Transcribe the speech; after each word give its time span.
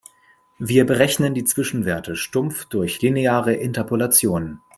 Wir 0.57 0.87
berechnen 0.87 1.35
die 1.35 1.43
Zwischenwerte 1.43 2.15
stumpf 2.15 2.65
durch 2.65 3.03
lineare 3.03 3.53
Interpolation. 3.53 4.59